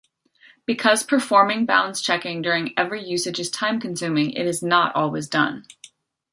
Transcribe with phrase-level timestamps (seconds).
[0.65, 5.67] Because performing bounds checking during every usage is time-consuming, it is not always done.